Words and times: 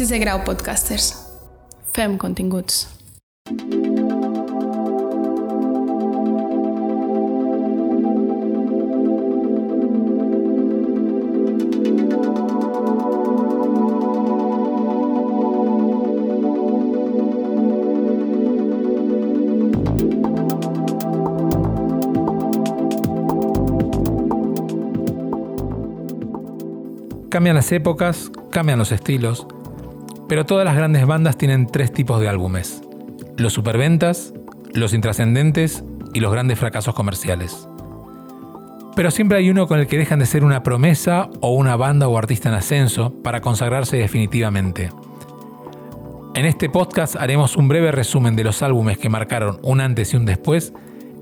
Sisè 0.00 0.16
grau 0.16 0.38
podcasters. 0.40 1.10
Fem 1.92 2.16
continguts. 2.16 2.86
Cambian 27.28 27.54
las 27.54 27.70
épocas, 27.70 28.30
cambian 28.50 28.78
los 28.78 28.92
estilos, 28.92 29.46
pero 30.30 30.46
todas 30.46 30.64
las 30.64 30.76
grandes 30.76 31.04
bandas 31.06 31.36
tienen 31.36 31.66
tres 31.66 31.92
tipos 31.92 32.20
de 32.20 32.28
álbumes. 32.28 32.82
Los 33.36 33.52
superventas, 33.52 34.32
los 34.72 34.94
intrascendentes 34.94 35.82
y 36.14 36.20
los 36.20 36.30
grandes 36.30 36.56
fracasos 36.56 36.94
comerciales. 36.94 37.66
Pero 38.94 39.10
siempre 39.10 39.38
hay 39.38 39.50
uno 39.50 39.66
con 39.66 39.80
el 39.80 39.88
que 39.88 39.98
dejan 39.98 40.20
de 40.20 40.26
ser 40.26 40.44
una 40.44 40.62
promesa 40.62 41.28
o 41.40 41.50
una 41.50 41.74
banda 41.74 42.06
o 42.06 42.16
artista 42.16 42.48
en 42.48 42.54
ascenso 42.54 43.12
para 43.24 43.40
consagrarse 43.40 43.96
definitivamente. 43.96 44.90
En 46.36 46.46
este 46.46 46.70
podcast 46.70 47.16
haremos 47.16 47.56
un 47.56 47.66
breve 47.66 47.90
resumen 47.90 48.36
de 48.36 48.44
los 48.44 48.62
álbumes 48.62 48.98
que 48.98 49.08
marcaron 49.08 49.58
un 49.62 49.80
antes 49.80 50.14
y 50.14 50.16
un 50.16 50.26
después 50.26 50.72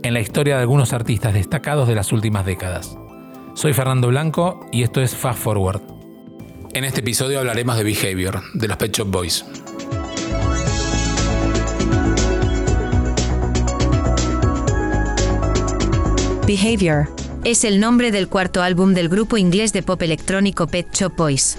en 0.02 0.12
la 0.12 0.20
historia 0.20 0.56
de 0.56 0.60
algunos 0.60 0.92
artistas 0.92 1.32
destacados 1.32 1.88
de 1.88 1.94
las 1.94 2.12
últimas 2.12 2.44
décadas. 2.44 2.98
Soy 3.54 3.72
Fernando 3.72 4.08
Blanco 4.08 4.66
y 4.70 4.82
esto 4.82 5.00
es 5.00 5.16
Fast 5.16 5.38
Forward. 5.38 5.97
En 6.74 6.84
este 6.84 7.00
episodio 7.00 7.38
hablaremos 7.38 7.76
de 7.78 7.84
Behavior, 7.84 8.42
de 8.52 8.68
los 8.68 8.76
Pet 8.76 8.94
Shop 8.94 9.10
Boys. 9.10 9.44
Behavior 16.46 17.08
es 17.44 17.64
el 17.64 17.80
nombre 17.80 18.10
del 18.10 18.28
cuarto 18.28 18.62
álbum 18.62 18.92
del 18.92 19.08
grupo 19.08 19.38
inglés 19.38 19.72
de 19.72 19.82
pop 19.82 20.00
electrónico 20.02 20.66
Pet 20.66 20.88
Shop 20.92 21.14
Boys. 21.16 21.58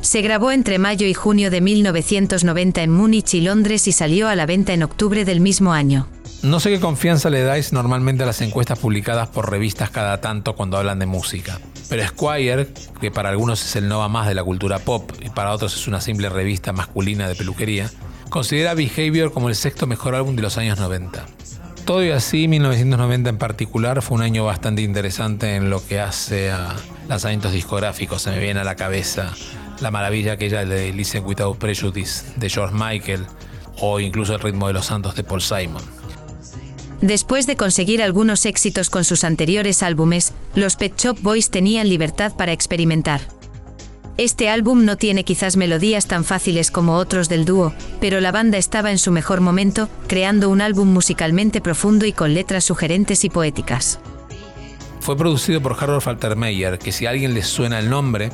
Se 0.00 0.22
grabó 0.22 0.52
entre 0.52 0.78
mayo 0.78 1.06
y 1.06 1.14
junio 1.14 1.50
de 1.50 1.60
1990 1.60 2.82
en 2.82 2.90
Múnich 2.90 3.34
y 3.34 3.42
Londres 3.42 3.86
y 3.88 3.92
salió 3.92 4.28
a 4.28 4.34
la 4.34 4.46
venta 4.46 4.72
en 4.72 4.82
octubre 4.82 5.24
del 5.24 5.40
mismo 5.40 5.72
año. 5.72 6.08
No 6.44 6.60
sé 6.60 6.68
qué 6.68 6.78
confianza 6.78 7.30
le 7.30 7.42
dais 7.42 7.72
normalmente 7.72 8.22
a 8.22 8.26
las 8.26 8.42
encuestas 8.42 8.78
publicadas 8.78 9.28
por 9.28 9.50
revistas 9.50 9.88
cada 9.88 10.20
tanto 10.20 10.54
cuando 10.54 10.76
hablan 10.76 10.98
de 10.98 11.06
música. 11.06 11.58
Pero 11.88 12.06
Squire, 12.06 12.68
que 13.00 13.10
para 13.10 13.30
algunos 13.30 13.64
es 13.64 13.76
el 13.76 13.88
Nova 13.88 14.08
más 14.08 14.28
de 14.28 14.34
la 14.34 14.44
cultura 14.44 14.78
pop 14.78 15.10
y 15.22 15.30
para 15.30 15.52
otros 15.52 15.74
es 15.74 15.88
una 15.88 16.02
simple 16.02 16.28
revista 16.28 16.74
masculina 16.74 17.28
de 17.28 17.34
peluquería, 17.34 17.90
considera 18.28 18.74
Behavior 18.74 19.32
como 19.32 19.48
el 19.48 19.54
sexto 19.54 19.86
mejor 19.86 20.14
álbum 20.14 20.36
de 20.36 20.42
los 20.42 20.58
años 20.58 20.78
90. 20.78 21.24
Todo 21.86 22.04
y 22.04 22.10
así, 22.10 22.46
1990 22.46 23.30
en 23.30 23.38
particular 23.38 24.02
fue 24.02 24.16
un 24.18 24.22
año 24.22 24.44
bastante 24.44 24.82
interesante 24.82 25.56
en 25.56 25.70
lo 25.70 25.82
que 25.86 25.98
hace 25.98 26.50
a 26.50 26.76
lanzamientos 27.08 27.52
discográficos. 27.52 28.20
Se 28.20 28.30
me 28.30 28.38
viene 28.38 28.60
a 28.60 28.64
la 28.64 28.74
cabeza 28.74 29.32
la 29.80 29.90
maravilla 29.90 30.34
aquella 30.34 30.62
de 30.66 30.92
Listen 30.92 31.24
Without 31.24 31.56
Prejudice 31.56 32.34
de 32.36 32.50
George 32.50 32.74
Michael 32.74 33.24
o 33.78 33.98
incluso 33.98 34.34
El 34.34 34.40
ritmo 34.40 34.66
de 34.66 34.74
los 34.74 34.84
santos 34.84 35.14
de 35.14 35.24
Paul 35.24 35.40
Simon. 35.40 36.03
Después 37.00 37.46
de 37.46 37.56
conseguir 37.56 38.02
algunos 38.02 38.46
éxitos 38.46 38.88
con 38.88 39.04
sus 39.04 39.24
anteriores 39.24 39.82
álbumes, 39.82 40.32
los 40.54 40.76
Pet 40.76 40.96
Shop 40.96 41.18
Boys 41.20 41.50
tenían 41.50 41.88
libertad 41.88 42.32
para 42.36 42.52
experimentar. 42.52 43.20
Este 44.16 44.48
álbum 44.48 44.84
no 44.84 44.96
tiene 44.96 45.24
quizás 45.24 45.56
melodías 45.56 46.06
tan 46.06 46.24
fáciles 46.24 46.70
como 46.70 46.94
otros 46.94 47.28
del 47.28 47.44
dúo, 47.44 47.74
pero 48.00 48.20
la 48.20 48.30
banda 48.30 48.58
estaba 48.58 48.92
en 48.92 48.98
su 48.98 49.10
mejor 49.10 49.40
momento, 49.40 49.88
creando 50.06 50.50
un 50.50 50.60
álbum 50.60 50.92
musicalmente 50.92 51.60
profundo 51.60 52.06
y 52.06 52.12
con 52.12 52.32
letras 52.32 52.64
sugerentes 52.64 53.24
y 53.24 53.30
poéticas. 53.30 53.98
Fue 55.00 55.16
producido 55.16 55.60
por 55.60 55.76
Harold 55.78 56.00
Faltermeyer, 56.00 56.78
que 56.78 56.92
si 56.92 57.06
a 57.06 57.10
alguien 57.10 57.34
le 57.34 57.42
suena 57.42 57.80
el 57.80 57.90
nombre, 57.90 58.30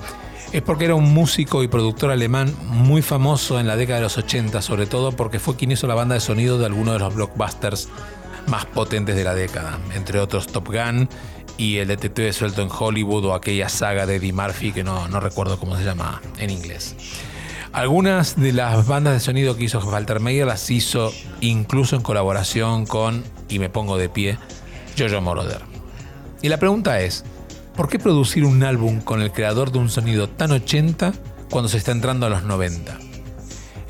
es 0.53 0.61
porque 0.61 0.85
era 0.85 0.95
un 0.95 1.15
músico 1.15 1.63
y 1.63 1.69
productor 1.69 2.11
alemán 2.11 2.55
muy 2.67 3.01
famoso 3.01 3.59
en 3.59 3.67
la 3.67 3.77
década 3.77 4.01
de 4.01 4.05
los 4.05 4.19
80, 4.19 4.61
sobre 4.61 4.87
todo 4.87 5.13
porque 5.13 5.39
fue 5.39 5.57
quien 5.57 5.73
hizo 5.73 5.87
la 5.87 5.95
banda 5.95 6.15
de 6.15 6.21
sonido 6.21 6.59
de 6.59 6.67
algunos 6.67 6.93
de 6.93 7.01
los 7.01 7.15
blockbusters 7.15 7.89
más 8.47 8.67
potentes 8.67 9.17
de 9.17 9.25
la 9.25 9.35
década, 9.35 9.79
entre 9.95 10.21
otros 10.21 10.47
Top 10.47 10.69
Gun 10.69 11.09
y 11.57 11.77
el 11.77 11.89
detective 11.89 12.33
suelto 12.33 12.63
en 12.63 12.69
Hollywood 12.71 13.27
o 13.27 13.35
aquella 13.35 13.69
saga 13.69 14.07
de 14.07 14.17
Eddie 14.17 14.33
Murphy 14.33 14.73
que 14.73 14.83
no, 14.83 15.09
no 15.09 15.21
recuerdo 15.21 15.59
cómo 15.59 15.77
se 15.77 15.85
llama 15.85 16.23
en 16.39 16.51
inglés. 16.51 16.97
Algunas 17.73 18.41
de 18.41 18.53
las 18.53 18.87
bandas 18.87 19.13
de 19.13 19.21
sonido 19.21 19.57
que 19.57 19.65
hizo 19.65 19.79
Walter 19.79 20.21
Meyer 20.21 20.47
las 20.47 20.71
hizo 20.71 21.13
incluso 21.41 21.95
en 21.95 22.03
colaboración 22.03 22.87
con, 22.87 23.23
y 23.49 23.59
me 23.59 23.69
pongo 23.69 23.97
de 23.97 24.09
pie, 24.09 24.39
Jojo 24.99 25.21
Moroder. 25.21 25.61
Y 26.43 26.49
la 26.49 26.57
pregunta 26.57 27.01
es, 27.01 27.25
¿por 27.77 27.89
qué 27.89 27.99
producir 27.99 28.45
un 28.45 28.65
álbum 28.65 29.01
con 29.01 29.23
el 29.23 29.31
creador 29.31 29.71
de 29.71 29.79
un 29.79 29.89
sonido 29.89 30.29
tan 30.29 30.51
80 30.51 31.13
cuando 31.51 31.69
se 31.69 31.77
está 31.77 31.93
entrando 31.93 32.27
a 32.27 32.31
los 32.31 32.43
90? 32.43 33.10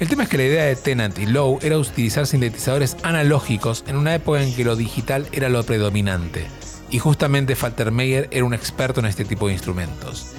El 0.00 0.09
tema 0.09 0.22
es 0.22 0.31
que 0.31 0.38
la 0.38 0.44
idea 0.44 0.65
de 0.65 0.77
Tennant 0.77 1.19
y 1.19 1.27
Lowe 1.27 1.59
era 1.61 1.77
utilizar 1.77 2.27
sintetizadores 2.27 2.97
analógicos 3.03 3.84
en 3.87 3.97
una 3.97 4.15
época 4.15 4.43
en 4.43 4.55
que 4.55 4.65
lo 4.65 4.75
digital 4.75 5.28
era 5.31 5.50
lo 5.50 5.62
predominante, 5.62 6.47
y 6.88 6.99
justamente 6.99 7.55
Faltermeyer 7.55 8.27
era 8.31 8.47
un 8.47 8.55
experto 8.55 9.00
en 9.00 9.06
este 9.06 9.27
tipo 9.27 9.47
de 9.47 9.53
instrumentos. 9.53 10.33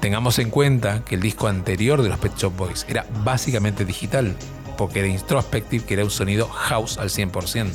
Tengamos 0.00 0.38
en 0.38 0.50
cuenta 0.50 1.02
que 1.04 1.16
el 1.16 1.20
disco 1.20 1.48
anterior 1.48 2.02
de 2.02 2.08
los 2.08 2.20
Pet 2.20 2.36
Shop 2.36 2.56
Boys 2.56 2.86
era 2.88 3.04
básicamente 3.24 3.84
digital, 3.84 4.36
porque 4.76 5.00
era 5.00 5.08
introspective, 5.08 5.84
que 5.84 5.94
era 5.94 6.04
un 6.04 6.10
sonido 6.10 6.46
house 6.48 6.98
al 6.98 7.08
100%. 7.08 7.72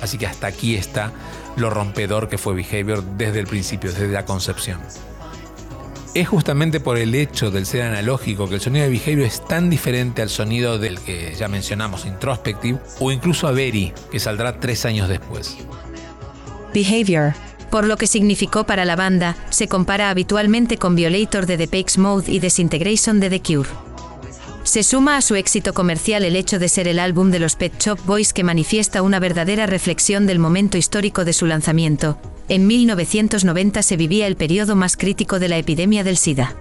Así 0.00 0.16
que 0.16 0.26
hasta 0.26 0.46
aquí 0.46 0.76
está 0.76 1.12
lo 1.56 1.68
rompedor 1.68 2.30
que 2.30 2.38
fue 2.38 2.54
Behavior 2.54 3.04
desde 3.18 3.40
el 3.40 3.46
principio, 3.46 3.92
desde 3.92 4.08
la 4.08 4.24
concepción. 4.24 4.80
Es 6.14 6.28
justamente 6.28 6.78
por 6.78 6.98
el 6.98 7.14
hecho 7.14 7.50
del 7.50 7.64
ser 7.64 7.82
analógico 7.82 8.46
que 8.46 8.56
el 8.56 8.60
sonido 8.60 8.84
de 8.84 8.90
Behavior 8.90 9.26
es 9.26 9.42
tan 9.46 9.70
diferente 9.70 10.20
al 10.20 10.28
sonido 10.28 10.78
del 10.78 11.00
que 11.00 11.34
ya 11.34 11.48
mencionamos, 11.48 12.04
Introspective, 12.04 12.78
o 13.00 13.10
incluso 13.10 13.48
a 13.48 13.52
Very, 13.52 13.94
que 14.10 14.20
saldrá 14.20 14.60
tres 14.60 14.84
años 14.84 15.08
después. 15.08 15.56
Behavior, 16.74 17.32
por 17.70 17.86
lo 17.86 17.96
que 17.96 18.06
significó 18.06 18.64
para 18.64 18.84
la 18.84 18.94
banda, 18.94 19.36
se 19.48 19.68
compara 19.68 20.10
habitualmente 20.10 20.76
con 20.76 20.96
Violator 20.96 21.46
de 21.46 21.56
The 21.56 21.62
Depeche 21.62 21.98
Mode 21.98 22.30
y 22.30 22.40
Disintegration 22.40 23.18
de 23.18 23.30
The 23.30 23.40
Cure. 23.40 23.70
Se 24.64 24.82
suma 24.82 25.16
a 25.16 25.22
su 25.22 25.34
éxito 25.34 25.72
comercial 25.72 26.24
el 26.24 26.36
hecho 26.36 26.58
de 26.58 26.68
ser 26.68 26.88
el 26.88 26.98
álbum 26.98 27.30
de 27.30 27.38
los 27.38 27.56
Pet 27.56 27.72
Shop 27.80 27.98
Boys 28.04 28.34
que 28.34 28.44
manifiesta 28.44 29.00
una 29.00 29.18
verdadera 29.18 29.64
reflexión 29.64 30.26
del 30.26 30.38
momento 30.38 30.76
histórico 30.76 31.24
de 31.24 31.32
su 31.32 31.46
lanzamiento, 31.46 32.18
en 32.48 32.66
1990 32.66 33.82
se 33.82 33.96
vivía 33.96 34.26
el 34.26 34.36
periodo 34.36 34.76
más 34.76 34.96
crítico 34.96 35.38
de 35.38 35.48
la 35.48 35.58
epidemia 35.58 36.04
del 36.04 36.16
SIDA. 36.16 36.56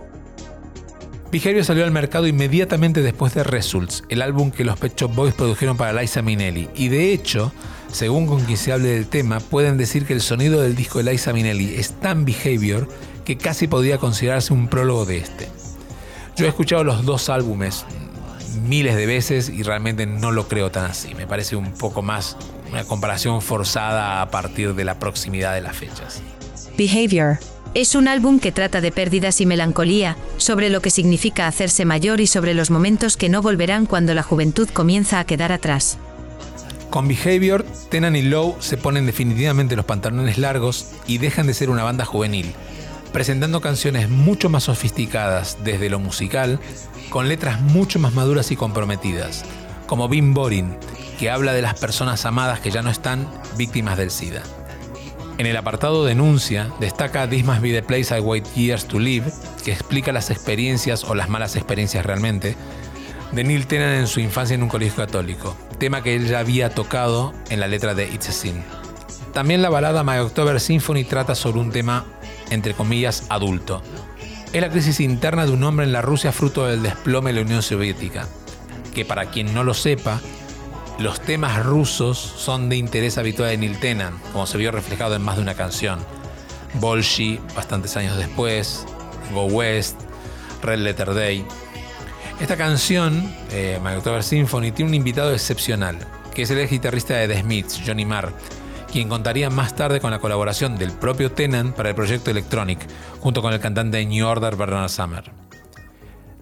Behavior 1.32 1.64
salió 1.64 1.86
al 1.86 1.92
mercado 1.92 2.28
inmediatamente 2.28 3.02
después 3.02 3.34
de 3.34 3.44
Results, 3.44 4.04
el 4.10 4.22
álbum 4.22 4.52
que 4.52 4.66
los 4.66 4.78
Pet 4.78 5.00
Shop 5.00 5.16
Boys 5.16 5.34
produjeron 5.34 5.78
para 5.78 6.00
Liza 6.00 6.22
Minnelli, 6.22 6.68
y 6.76 6.90
de 6.90 7.14
hecho, 7.14 7.54
según 7.90 8.28
con 8.28 8.44
quien 8.44 8.58
se 8.58 8.74
hable 8.74 8.90
del 8.90 9.08
tema, 9.08 9.40
pueden 9.40 9.78
decir 9.78 10.06
que 10.06 10.14
el 10.14 10.20
sonido 10.20 10.62
del 10.62 10.76
disco 10.76 11.02
de 11.02 11.10
Liza 11.10 11.32
Minnelli 11.32 11.76
es 11.76 11.94
tan 11.94 12.26
Behavior 12.26 12.88
que 13.24 13.38
casi 13.38 13.68
podría 13.68 13.98
considerarse 13.98 14.52
un 14.52 14.68
prólogo 14.68 15.06
de 15.06 15.20
este. 15.20 15.48
Yo 16.36 16.46
he 16.46 16.50
escuchado 16.50 16.84
los 16.84 17.06
dos 17.06 17.30
álbumes 17.30 17.86
miles 18.54 18.96
de 18.96 19.06
veces 19.06 19.50
y 19.50 19.64
realmente 19.64 20.06
no 20.06 20.32
lo 20.32 20.48
creo 20.48 20.72
tan 20.72 20.86
así. 20.86 21.16
Me 21.16 21.28
parece 21.28 21.56
un 21.56 21.72
poco 21.74 22.02
más 22.02 22.38
una 22.72 22.84
comparación 22.84 23.42
forzada 23.42 24.22
a 24.22 24.30
partir 24.30 24.74
de 24.76 24.86
la 24.86 25.00
proximidad 25.00 25.54
de 25.54 25.62
las 25.62 25.76
fechas. 25.76 26.22
Behavior. 26.78 27.40
Es 27.74 27.96
un 27.96 28.10
álbum 28.10 28.40
que 28.40 28.52
trata 28.52 28.82
de 28.82 28.92
pérdidas 28.92 29.40
y 29.40 29.46
melancolía, 29.46 30.18
sobre 30.36 30.70
lo 30.70 30.82
que 30.82 30.90
significa 30.90 31.48
hacerse 31.48 31.86
mayor 31.86 32.20
y 32.20 32.28
sobre 32.28 32.54
los 32.54 32.70
momentos 32.70 33.16
que 33.16 33.30
no 33.30 33.42
volverán 33.42 33.86
cuando 33.86 34.14
la 34.14 34.24
juventud 34.24 34.68
comienza 34.68 35.20
a 35.20 35.26
quedar 35.26 35.54
atrás. 35.54 35.98
Con 36.90 37.08
Behavior, 37.08 37.66
Tenan 37.90 38.18
y 38.18 38.22
Lowe 38.22 38.58
se 38.60 38.76
ponen 38.76 39.06
definitivamente 39.06 39.78
los 39.78 39.86
pantalones 39.86 40.38
largos 40.38 40.88
y 41.08 41.20
dejan 41.20 41.48
de 41.48 41.54
ser 41.54 41.70
una 41.70 41.84
banda 41.84 42.04
juvenil, 42.04 42.54
presentando 43.12 43.62
canciones 43.62 44.10
mucho 44.10 44.50
más 44.50 44.64
sofisticadas 44.64 45.58
desde 45.64 45.90
lo 45.90 46.00
musical, 46.00 46.60
con 47.10 47.28
letras 47.28 47.62
mucho 47.62 48.00
más 48.00 48.14
maduras 48.14 48.52
y 48.52 48.56
comprometidas, 48.56 49.44
como 49.88 50.08
Bean 50.08 50.34
Boring, 50.34 50.78
que 51.20 51.30
habla 51.30 51.54
de 51.54 51.62
las 51.62 51.80
personas 51.80 52.26
amadas 52.26 52.60
que 52.60 52.72
ya 52.72 52.82
no 52.82 52.90
están 52.90 53.28
víctimas 53.58 53.98
del 53.98 54.12
SIDA. 54.12 54.44
En 55.38 55.46
el 55.48 55.58
apartado 55.58 56.06
Denuncia 56.06 56.72
destaca 56.80 57.30
This 57.30 57.44
Must 57.46 57.62
Be 57.62 57.72
the 57.72 57.84
Place 57.84 58.16
I 58.16 58.22
Wait 58.22 58.46
Years 58.54 58.86
to 58.86 59.00
Live, 59.00 59.32
que 59.64 59.72
explica 59.72 60.12
las 60.12 60.30
experiencias 60.30 61.04
o 61.04 61.16
las 61.16 61.30
malas 61.30 61.56
experiencias 61.56 62.06
realmente 62.06 62.56
de 63.32 63.44
Neil 63.44 63.66
Tennant 63.66 64.00
en 64.00 64.08
su 64.08 64.20
infancia 64.20 64.56
en 64.56 64.64
un 64.64 64.70
colegio 64.70 64.98
católico, 64.98 65.56
tema 65.80 66.04
que 66.04 66.16
él 66.16 66.28
ya 66.28 66.40
había 66.40 66.70
tocado 66.70 67.34
en 67.50 67.60
la 67.60 67.68
letra 67.68 67.96
de 67.96 68.08
It's 68.12 68.30
a 68.30 68.32
Sin. 68.32 68.64
También 69.34 69.62
la 69.62 69.70
balada 69.70 70.04
My 70.04 70.18
October 70.18 70.60
Symphony 70.60 71.06
trata 71.06 71.36
sobre 71.36 71.60
un 71.60 71.72
tema, 71.72 72.06
entre 72.52 72.76
comillas, 72.76 73.26
adulto. 73.30 73.82
Es 74.54 74.62
la 74.62 74.70
crisis 74.70 75.00
interna 75.00 75.46
de 75.46 75.52
un 75.54 75.64
hombre 75.64 75.86
en 75.86 75.94
la 75.94 76.02
Rusia 76.02 76.32
fruto 76.32 76.68
del 76.68 76.84
desplome 76.84 77.32
de 77.32 77.38
la 77.38 77.46
Unión 77.46 77.64
Soviética, 77.64 78.28
que 78.94 79.06
para 79.06 79.28
quien 79.28 79.54
no 79.54 79.64
lo 79.64 79.74
sepa, 79.74 80.22
los 81.00 81.22
temas 81.22 81.66
rusos 81.66 82.20
son 82.20 82.70
de 82.70 82.76
interés 82.76 83.18
habitual 83.18 83.50
de 83.50 83.58
Neil 83.58 83.80
Tennant, 83.80 84.22
como 84.34 84.46
se 84.46 84.58
vio 84.58 84.72
reflejado 84.72 85.16
en 85.16 85.22
más 85.24 85.38
de 85.38 85.42
una 85.42 85.56
canción. 85.56 86.00
Bolshi, 86.76 87.40
bastantes 87.56 87.98
años 87.98 88.18
después, 88.18 88.86
Go 89.34 89.46
West, 89.46 90.00
Red 90.62 90.80
Letter 90.80 91.14
Day. 91.14 91.46
Esta 92.40 92.58
canción, 92.58 93.34
eh, 93.52 93.80
My 93.84 93.92
October 93.94 94.22
Symphony, 94.22 94.72
tiene 94.72 94.90
un 94.90 94.96
invitado 94.96 95.34
excepcional, 95.34 95.98
que 96.34 96.44
es 96.44 96.52
el 96.52 96.60
ex 96.60 96.72
guitarrista 96.72 97.16
de 97.16 97.28
The 97.28 97.42
Smiths, 97.42 97.82
Johnny 97.86 98.06
Marr, 98.06 98.34
quien 98.92 99.10
contaría 99.10 99.50
más 99.50 99.76
tarde 99.76 100.00
con 100.00 100.12
la 100.12 100.20
colaboración 100.20 100.78
del 100.78 100.92
propio 100.92 101.32
Tennant 101.32 101.76
para 101.76 101.90
el 101.90 101.96
proyecto 101.96 102.30
Electronic, 102.30 102.80
junto 103.20 103.42
con 103.42 103.54
el 103.54 103.60
cantante 103.60 103.98
de 103.98 104.06
New 104.06 104.28
Order 104.28 104.56
Bernard 104.56 104.90
Summer. 104.90 105.32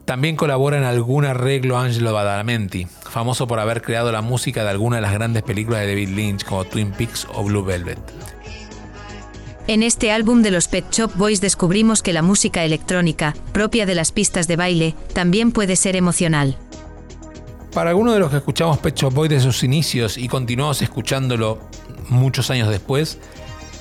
También 0.05 0.35
colabora 0.35 0.77
en 0.77 0.83
algún 0.83 1.25
arreglo 1.25 1.77
Angelo 1.77 2.13
Badalamenti, 2.13 2.87
famoso 2.87 3.45
por 3.45 3.59
haber 3.59 3.83
creado 3.83 4.11
la 4.11 4.23
música 4.23 4.63
de 4.63 4.71
algunas 4.71 4.97
de 4.97 5.01
las 5.01 5.13
grandes 5.13 5.43
películas 5.43 5.81
de 5.81 5.87
David 5.87 6.09
Lynch 6.09 6.43
como 6.43 6.65
Twin 6.65 6.91
Peaks 6.91 7.27
o 7.33 7.43
Blue 7.43 7.63
Velvet. 7.63 7.99
En 9.67 9.83
este 9.83 10.11
álbum 10.11 10.41
de 10.41 10.49
los 10.49 10.67
Pet 10.67 10.85
Shop 10.89 11.11
Boys 11.13 11.41
descubrimos 11.41 12.01
que 12.01 12.11
la 12.11 12.23
música 12.23 12.63
electrónica, 12.63 13.35
propia 13.51 13.85
de 13.85 13.93
las 13.93 14.11
pistas 14.11 14.47
de 14.47 14.55
baile, 14.55 14.95
también 15.13 15.51
puede 15.51 15.75
ser 15.75 15.95
emocional. 15.95 16.57
Para 17.71 17.91
algunos 17.91 18.15
de 18.15 18.19
los 18.19 18.31
que 18.31 18.37
escuchamos 18.37 18.79
Pet 18.79 18.95
Shop 18.95 19.13
Boys 19.13 19.29
de 19.29 19.39
sus 19.39 19.63
inicios 19.63 20.17
y 20.17 20.27
continuamos 20.27 20.81
escuchándolo 20.81 21.59
muchos 22.09 22.49
años 22.49 22.69
después, 22.69 23.17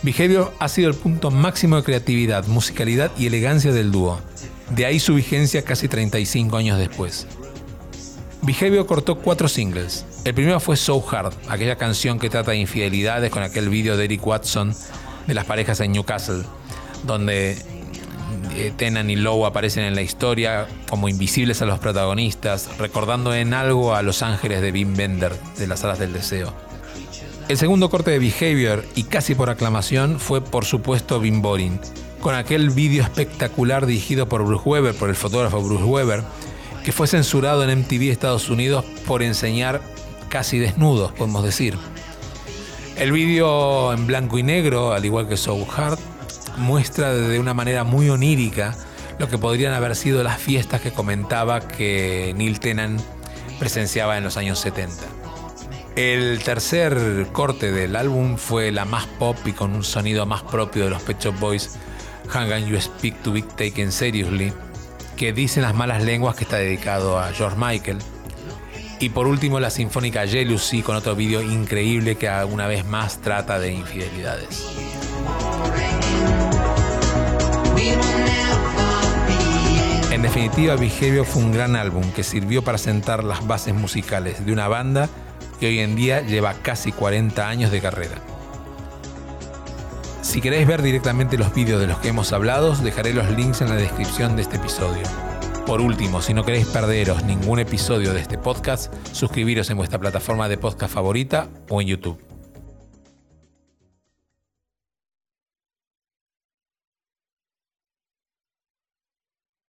Behavior 0.02 0.52
ha 0.58 0.69
sido 0.69 0.88
el 0.88 0.94
punto 0.94 1.30
máximo 1.30 1.76
de 1.76 1.82
creatividad, 1.82 2.46
musicalidad 2.46 3.10
y 3.19 3.26
elegancia 3.26 3.72
del 3.72 3.90
dúo. 3.90 4.20
De 4.70 4.86
ahí 4.86 5.00
su 5.00 5.14
vigencia 5.14 5.64
casi 5.64 5.88
35 5.88 6.56
años 6.56 6.78
después. 6.78 7.26
Behavior 8.42 8.86
cortó 8.86 9.19
cuatro 9.19 9.48
singles. 9.48 10.04
El 10.25 10.34
primero 10.34 10.60
fue 10.60 10.76
So 10.76 11.04
Hard, 11.10 11.34
aquella 11.48 11.76
canción 11.76 12.19
que 12.19 12.30
trata 12.30 12.52
de 12.52 12.58
infidelidades 12.58 13.30
con 13.30 13.42
aquel 13.42 13.69
vídeo 13.69 13.96
de 13.96 14.04
Eric 14.04 14.26
Watson 14.26 14.75
de 15.26 15.34
las 15.34 15.44
parejas 15.44 15.80
en 15.80 15.92
Newcastle, 15.92 16.44
donde 17.04 17.58
eh, 18.54 18.72
Tenan 18.76 19.10
y 19.10 19.16
Lowe 19.16 19.46
aparecen 19.46 19.84
en 19.84 19.94
la 19.94 20.02
historia 20.02 20.66
como 20.88 21.08
invisibles 21.08 21.60
a 21.62 21.66
los 21.66 21.78
protagonistas, 21.78 22.69
recordando 22.78 23.34
en 23.34 23.54
algo 23.54 23.94
a 23.94 24.02
los 24.02 24.22
ángeles 24.22 24.62
de 24.62 24.70
Wim 24.70 24.94
Bender 24.94 25.34
de 25.58 25.66
las 25.66 25.82
Alas 25.84 25.98
del 25.98 26.12
Deseo. 26.12 26.68
El 27.49 27.56
segundo 27.56 27.89
corte 27.89 28.11
de 28.11 28.19
Behavior, 28.19 28.85
y 28.95 29.05
casi 29.05 29.35
por 29.35 29.49
aclamación, 29.49 30.21
fue 30.21 30.43
por 30.43 30.67
supuesto 30.67 31.19
Bim 31.19 31.41
Boring, 31.41 31.81
con 32.21 32.35
aquel 32.35 32.69
vídeo 32.69 33.03
espectacular 33.03 33.87
dirigido 33.87 34.29
por 34.29 34.45
Bruce 34.45 34.69
Weber, 34.69 34.95
por 34.95 35.09
el 35.09 35.17
fotógrafo 35.17 35.62
Bruce 35.62 35.85
Weber, 35.85 36.25
que 36.85 36.93
fue 36.93 37.06
censurado 37.06 37.65
en 37.65 37.81
MTV 37.81 38.11
Estados 38.11 38.50
Unidos 38.50 38.85
por 39.06 39.23
enseñar 39.23 39.81
casi 40.29 40.59
desnudos, 40.59 41.12
podemos 41.12 41.43
decir. 41.43 41.75
El 42.99 43.12
vídeo 43.12 43.95
en 43.95 44.06
blanco 44.06 44.37
y 44.37 44.43
negro, 44.43 44.93
al 44.93 45.06
igual 45.06 45.27
que 45.27 45.39
So 45.39 45.67
Hard, 45.75 45.99
muestra 46.59 47.15
de 47.15 47.41
una 47.41 47.55
manera 47.55 47.83
muy 47.83 48.11
onírica 48.11 48.77
lo 49.19 49.27
que 49.29 49.39
podrían 49.39 49.73
haber 49.73 49.97
sido 49.97 50.23
las 50.23 50.39
fiestas 50.39 50.83
que 50.83 50.93
comentaba 50.93 51.67
que 51.67 52.35
Neil 52.37 52.61
Tennant 52.61 53.00
presenciaba 53.59 54.19
en 54.19 54.25
los 54.25 54.37
años 54.37 54.59
70. 54.59 55.18
El 55.99 56.45
tercer 56.45 57.27
corte 57.33 57.73
del 57.73 57.97
álbum 57.97 58.37
fue 58.37 58.71
la 58.71 58.85
más 58.85 59.06
pop 59.06 59.37
y 59.47 59.50
con 59.50 59.75
un 59.75 59.83
sonido 59.83 60.27
más 60.27 60.45
propio 60.45 60.85
de 60.85 60.91
los 60.91 61.03
Pet 61.03 61.21
Shop 61.21 61.37
Boys, 61.41 61.77
How 62.27 62.49
Can 62.49 62.67
You 62.67 62.81
Speak 62.81 63.21
to 63.25 63.33
Be 63.33 63.43
Taken 63.43 63.91
Seriously, 63.91 64.53
que 65.17 65.33
dicen 65.33 65.65
las 65.65 65.75
malas 65.75 66.05
lenguas 66.05 66.37
que 66.37 66.45
está 66.45 66.59
dedicado 66.59 67.19
a 67.19 67.33
George 67.33 67.56
Michael. 67.59 67.99
Y 69.00 69.09
por 69.09 69.27
último 69.27 69.59
la 69.59 69.71
sinfónica 69.71 70.25
Jealousy 70.25 70.83
con 70.83 70.95
otro 70.95 71.17
vídeo 71.17 71.43
increíble 71.43 72.15
que 72.15 72.31
una 72.49 72.69
vez 72.69 72.87
más 72.87 73.21
trata 73.21 73.59
de 73.59 73.73
infidelidades. 73.73 74.69
En 80.12 80.23
definitiva, 80.23 80.77
Behavior 80.77 81.27
fue 81.27 81.43
un 81.43 81.50
gran 81.50 81.75
álbum 81.75 82.09
que 82.12 82.23
sirvió 82.23 82.62
para 82.62 82.79
sentar 82.79 83.25
las 83.25 83.45
bases 83.45 83.75
musicales 83.75 84.47
de 84.47 84.53
una 84.53 84.69
banda 84.69 85.09
que 85.58 85.66
hoy 85.66 85.81
en 85.81 85.96
día 85.96 86.20
lleva 86.20 86.55
casi 86.55 86.93
40 86.93 87.49
años 87.49 87.70
de 87.70 87.81
carrera. 87.81 88.16
Si 90.22 90.40
queréis 90.40 90.66
ver 90.66 90.82
directamente 90.82 91.38
los 91.38 91.55
vídeos 91.55 91.81
de 91.81 91.87
los 91.87 91.99
que 91.99 92.08
hemos 92.08 92.32
hablado, 92.32 92.75
dejaré 92.76 93.14
los 93.14 93.31
links 93.31 93.62
en 93.62 93.70
la 93.70 93.76
descripción 93.76 94.37
de 94.37 94.43
este 94.43 94.56
episodio. 94.56 95.02
Por 95.64 95.81
último, 95.81 96.22
si 96.22 96.34
no 96.34 96.44
queréis 96.44 96.66
perderos 96.66 97.25
ningún 97.25 97.58
episodio 97.58 98.12
de 98.12 98.20
este 98.20 98.38
podcast, 98.38 98.93
suscribiros 99.12 99.70
en 99.70 99.76
vuestra 99.76 99.99
plataforma 99.99 100.49
de 100.49 100.58
podcast 100.58 100.93
favorita 100.93 101.49
o 101.69 101.81
en 101.81 101.88
YouTube. 101.88 102.27